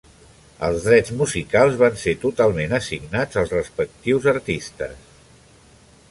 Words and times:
Els 0.67 0.85
drets 0.85 1.11
musicals 1.17 1.75
van 1.81 1.99
ser 2.03 2.13
totalment 2.23 2.73
assignats 2.77 3.39
als 3.41 3.53
respectius 3.57 4.25
artistes. 4.35 5.05